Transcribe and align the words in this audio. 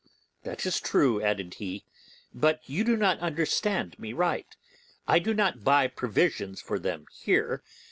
'That 0.41 0.65
is 0.65 0.79
true,' 0.79 1.21
added 1.21 1.53
he; 1.59 1.85
'but 2.33 2.59
you 2.67 2.83
do 2.83 2.97
not 2.97 3.19
understand 3.19 3.99
me 3.99 4.13
right; 4.13 4.55
I 5.07 5.19
do 5.19 5.31
not 5.31 5.63
buy 5.63 5.85
provisions 5.85 6.59
for 6.59 6.79
them 6.79 7.05
here. 7.11 7.61